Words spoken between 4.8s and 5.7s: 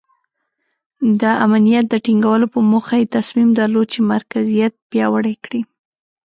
پیاوړی کړي.